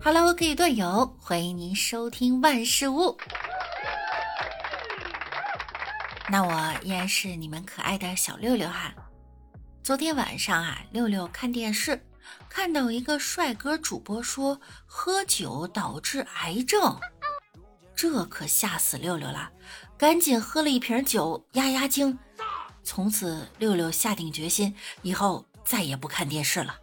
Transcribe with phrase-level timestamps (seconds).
[0.00, 3.18] Hello，各位段友，欢迎您收听万事屋。
[6.30, 8.94] 那我依然是你们可爱的小六六哈。
[9.82, 12.00] 昨天晚上啊，六六看电视，
[12.48, 16.98] 看到一个帅哥主播说喝酒导致癌症，
[17.96, 19.50] 这可吓死六六了，
[19.98, 22.16] 赶紧喝了一瓶酒压压惊。
[22.84, 26.76] 从此，六六下定决心，以后再也不看电视了。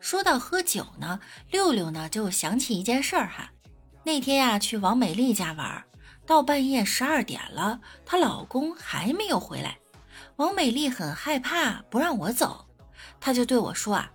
[0.00, 1.18] 说到喝酒呢，
[1.50, 3.50] 六六呢就想起一件事儿哈。
[4.04, 5.84] 那天呀，去王美丽家玩，
[6.24, 9.78] 到半夜十二点了，她老公还没有回来。
[10.36, 12.66] 王美丽很害怕，不让我走，
[13.18, 14.10] 她就对我说啊：“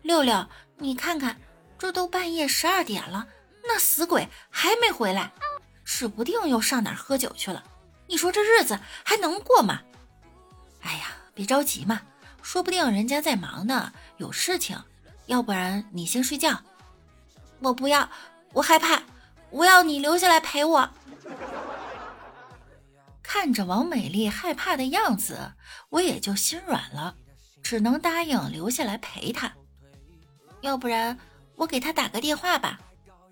[0.00, 0.46] 六六，
[0.78, 1.38] 你看看，
[1.78, 3.26] 这都半夜十二点了，
[3.64, 5.32] 那死鬼还没回来，
[5.84, 7.62] 指不定又上哪儿喝酒去了。
[8.06, 9.82] 你说这日子还能过吗？”
[10.80, 12.00] 哎呀，别着急嘛，
[12.42, 14.82] 说不定人家在忙呢，有事情。
[15.26, 16.60] 要不然你先睡觉，
[17.60, 18.10] 我不要，
[18.52, 19.02] 我害怕，
[19.50, 20.90] 我要你留下来陪我。
[23.22, 25.52] 看着王美丽害怕的样子，
[25.90, 27.14] 我也就心软了，
[27.62, 29.52] 只能答应留下来陪她。
[30.62, 31.16] 要不然
[31.54, 32.80] 我给他打个电话吧。
[33.20, 33.22] 您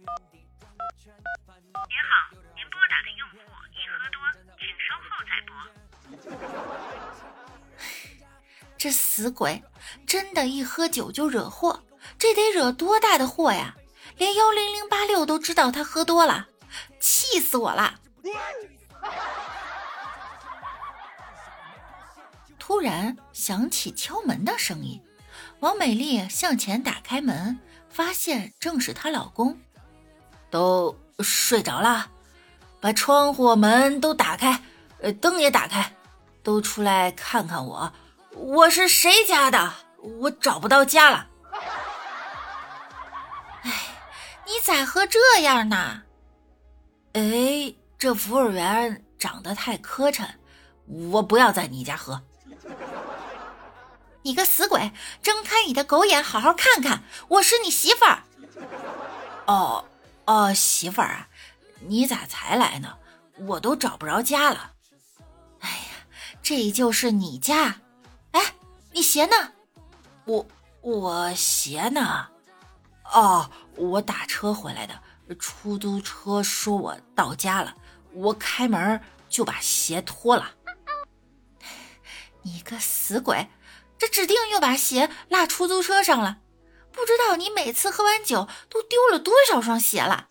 [2.07, 3.39] 好，您拨打的用户
[3.73, 4.23] 已喝多，
[4.57, 5.51] 请稍后再拨。
[8.79, 9.63] 这死鬼，
[10.07, 11.83] 真的一喝酒就惹祸。
[12.17, 13.75] 这得惹多大的祸呀！
[14.17, 16.49] 连幺零零八六都知道他喝多了，
[17.01, 18.01] 气死我了！
[22.59, 25.03] 突然响起敲门的声音，
[25.61, 27.59] 王美丽向前打开门，
[27.91, 29.59] 发现正是她老公。
[30.51, 32.11] 都睡着了，
[32.81, 34.63] 把窗户门都打开，
[35.01, 35.93] 呃，灯也打开，
[36.43, 37.93] 都出来看看我，
[38.39, 39.73] 我是谁家的？
[40.21, 41.27] 我找不到家了。
[43.63, 43.73] 哎
[44.47, 46.03] 你咋喝这样呢？
[47.15, 50.27] 哎，这服务员长得太磕碜，
[51.11, 52.23] 我不要在你家喝。
[54.23, 58.23] 你个死鬼，睁开你的狗眼，好好看看，我是你媳妇儿。
[59.47, 59.85] 哦
[60.27, 61.29] 哦，媳妇儿啊，
[61.81, 62.97] 你咋才来呢？
[63.47, 64.73] 我都找不着家了。
[65.61, 66.07] 哎呀，
[66.43, 67.81] 这就是你家。
[68.99, 69.53] 哎，你鞋呢？
[70.25, 70.45] 我
[70.81, 72.31] 我鞋呢？
[73.15, 75.01] 哦，我打车回来的，
[75.39, 77.77] 出租车说我到家了，
[78.13, 80.51] 我开门就把鞋脱了。
[82.43, 83.47] 你个死鬼，
[83.97, 86.39] 这指定又把鞋落出租车上了。
[86.91, 90.27] 不知道你每次喝完酒都丢了多少双鞋了。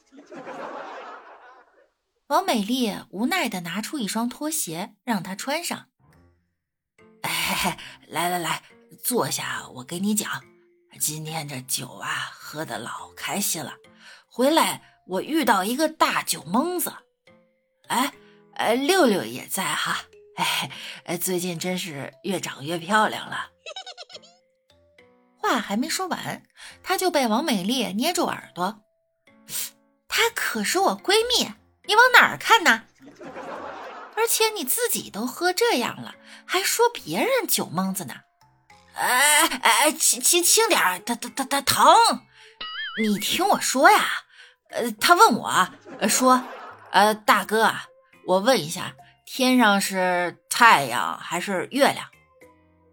[2.28, 5.85] 王美丽无奈的拿出一双拖鞋让他穿上。
[7.30, 7.78] 哎，
[8.08, 8.64] 来来来，
[9.04, 10.42] 坐下，我给你讲。
[11.00, 13.76] 今天这酒啊，喝的老开心了。
[14.26, 16.94] 回来我遇到一个大酒蒙子，
[17.88, 18.14] 哎
[18.56, 20.06] 哎，六六也在哈。
[20.38, 20.72] 哎
[21.06, 23.50] 哎，最近真是越长越漂亮了。
[25.36, 26.44] 话还没说完，
[26.82, 28.82] 他就被王美丽捏住耳朵。
[30.08, 31.52] 她可是我闺蜜，
[31.86, 32.86] 你往哪儿看呢？
[34.17, 38.16] 而且你自己都喝这样了，还说别人酒蒙子呢？
[38.95, 41.95] 哎哎，轻轻轻点儿，他他他他疼！
[43.00, 44.07] 你听我说呀，
[44.72, 45.69] 呃，他问我
[46.09, 46.44] 说，
[46.89, 47.85] 呃，大哥啊，
[48.25, 52.07] 我问一下，天上是太阳还是月亮？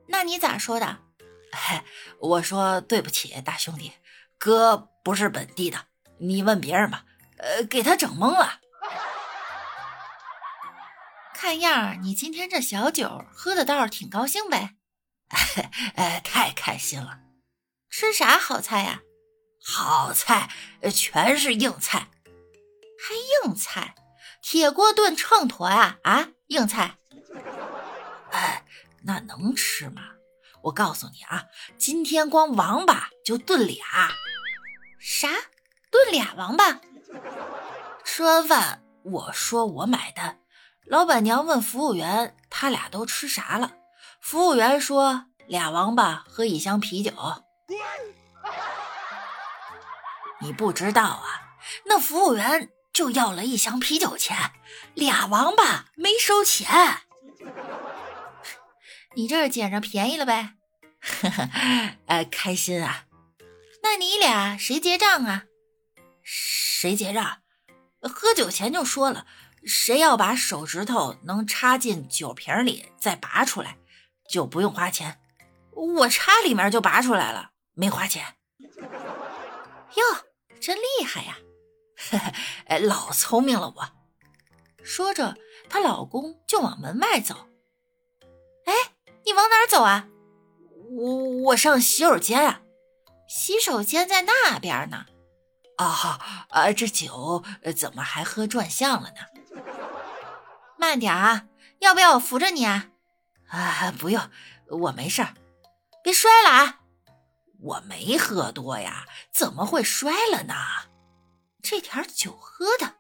[0.09, 0.99] 那你咋说的？
[2.21, 3.93] 我说对不起，大兄弟，
[4.37, 5.79] 哥不是本地的，
[6.19, 7.05] 你问别人吧。
[7.39, 8.61] 呃，给他整懵了。
[11.35, 14.77] 看样儿你今天这小酒喝的倒是挺高兴呗。
[15.97, 17.19] 呃， 太开心了！
[17.91, 19.01] 吃啥好菜呀？
[19.63, 20.49] 好菜，
[20.95, 22.09] 全是硬菜。
[22.99, 23.95] 还硬菜？
[24.41, 25.99] 铁锅炖秤砣呀？
[26.05, 26.99] 啊，硬菜？
[28.31, 28.65] 哎，
[29.03, 30.03] 那能吃吗？
[30.63, 31.45] 我告诉你啊，
[31.77, 33.77] 今天光王八就炖俩。
[35.01, 35.29] 啥？
[35.91, 36.81] 炖俩王八？
[38.05, 40.39] 吃完饭，我说我买单。
[40.87, 43.73] 老板娘问服务员，他俩都吃啥了？
[44.21, 47.13] 服务员说：“俩王八和一箱啤酒。”
[50.41, 51.57] 你不知道啊？
[51.87, 54.53] 那服务员就要了一箱啤酒钱，
[54.95, 56.99] 俩王八没收钱。
[59.17, 60.55] 你这是捡着便宜了呗？
[61.01, 61.49] 呵呵，
[62.07, 63.05] 呃，开心啊。
[63.83, 65.45] 那你俩谁结账啊？
[66.23, 67.39] 谁结账？
[68.03, 69.27] 喝酒前就说了，
[69.67, 73.79] 谁要把手指头能插进酒瓶里再拔出来。
[74.27, 75.21] 就不用花钱，
[75.73, 78.37] 我插里面就拔出来了，没花钱。
[79.97, 80.03] 哟，
[80.59, 81.37] 真厉害呀！
[82.67, 83.89] 哎，老聪明了我。
[84.83, 85.37] 说着，
[85.69, 87.49] 她老公就往门外走。
[88.65, 88.73] 哎，
[89.27, 90.09] 你往哪儿走啊？
[90.91, 92.63] 我我上洗手间啊。
[93.29, 95.05] 洗手间在那边呢。
[95.77, 97.45] 啊啊，这酒
[97.77, 99.34] 怎么还喝转向了呢？
[100.85, 101.47] 慢点啊，
[101.79, 102.89] 要不要我扶着你啊？
[103.49, 104.31] 啊，不用，
[104.69, 105.35] 我没事儿。
[106.03, 106.81] 别摔了啊！
[107.59, 110.55] 我没喝多呀，怎么会摔了呢？
[111.63, 112.97] 这点酒喝的，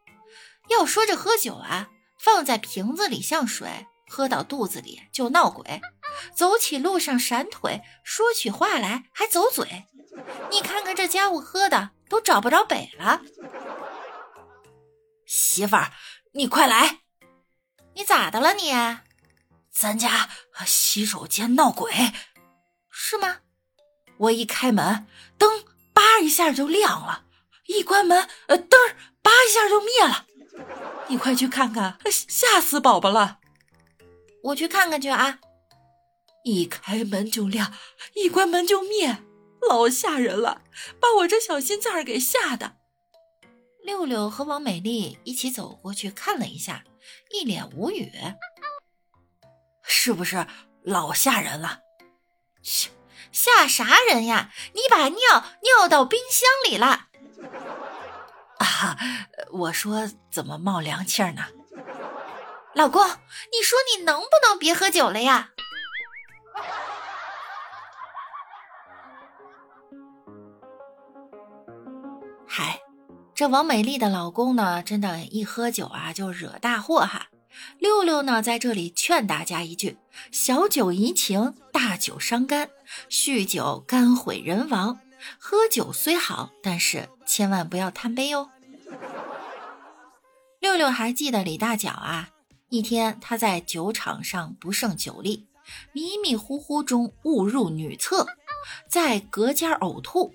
[0.70, 5.82] 要说这喝酒啊，放在瓶子里像水，喝到肚子里就闹鬼，
[6.34, 9.84] 走起路上闪腿，说起话来还走嘴。
[10.50, 13.20] 你看看这家伙喝的都找不着北了。
[15.26, 15.92] 媳妇儿，
[16.32, 17.03] 你快来！
[17.94, 18.72] 你咋的了你？
[19.70, 20.28] 咱家
[20.66, 21.92] 洗手间闹鬼，
[22.90, 23.38] 是吗？
[24.18, 25.06] 我一开门，
[25.36, 27.24] 灯叭一下就亮了；
[27.66, 28.78] 一关门，呃，灯
[29.22, 30.26] 叭一下就灭了。
[31.08, 33.40] 你快去看看，吓死宝宝了！
[34.44, 35.40] 我去看看去啊！
[36.44, 37.72] 一开门就亮，
[38.14, 39.22] 一关门就灭，
[39.68, 40.62] 老吓人了，
[41.00, 42.76] 把我这小心脏给吓的。
[43.82, 46.84] 六六和王美丽一起走过去看了一下，
[47.30, 48.12] 一脸无语
[49.82, 50.46] ：“是不是
[50.82, 51.80] 老吓人了？”
[52.62, 52.90] 切！
[53.32, 54.52] 吓啥人呀？
[54.74, 57.08] 你把尿尿到冰箱里了！
[58.58, 58.96] 啊，
[59.50, 61.46] 我说怎么冒凉气呢？
[62.74, 65.50] 老公，你说你能不能别喝酒了呀？
[73.34, 77.26] 这王美丽的老公呢，真的，一喝酒啊就惹大祸哈。
[77.80, 79.96] 六六呢，在这里劝大家一句：
[80.30, 82.70] 小酒怡情，大酒伤肝，
[83.10, 85.00] 酗酒肝毁人亡。
[85.40, 88.50] 喝酒虽好，但是千万不要贪杯哦。
[90.60, 92.28] 六六还记得李大脚啊？
[92.68, 95.48] 一天他在酒场上不胜酒力，
[95.92, 98.28] 迷迷糊糊中误入女厕，
[98.88, 100.32] 在隔间呕吐。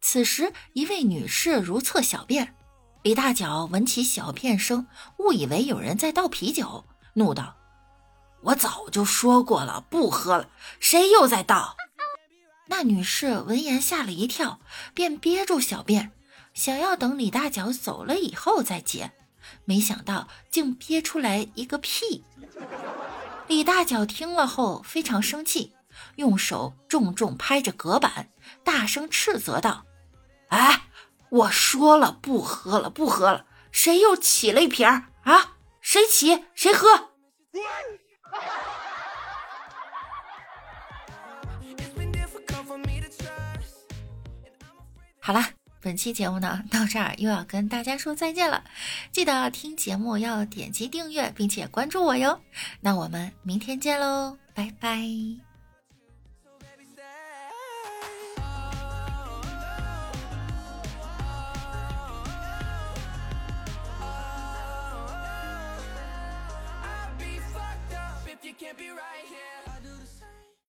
[0.00, 2.54] 此时一位女士如厕小便。
[3.02, 4.86] 李大脚闻起小便声，
[5.18, 7.56] 误以为有人在倒啤酒，怒道
[8.42, 11.76] ：“我早就说过了，不喝了，谁又在倒？”
[12.68, 14.60] 那女士闻言吓了一跳，
[14.94, 16.12] 便憋住小便，
[16.52, 19.12] 想要等李大脚走了以后再解，
[19.64, 22.24] 没想到竟憋出来一个屁。
[23.48, 25.72] 李大脚听了后非常生气，
[26.16, 28.28] 用手重重拍着隔板，
[28.62, 29.84] 大声斥责道
[30.50, 30.82] ：“哎！”
[31.30, 35.56] 我说了不喝了，不喝了，谁又起了一瓶啊？
[35.80, 36.88] 谁起谁喝。
[45.20, 45.50] 好了，
[45.80, 48.64] 本期节目呢到这儿又要跟大家说再见了，
[49.12, 52.40] 记得听节目要点击订阅并且关注我哟。
[52.80, 55.49] 那我们明天见喽，拜拜。
[68.60, 69.49] Can't be right here